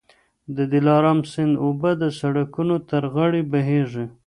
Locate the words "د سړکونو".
2.01-2.75